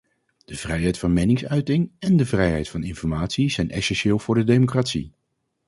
[0.45, 5.13] De vrijheid van meningsuiting en de vrijheid van informatie zijn essentieel voor de democratie.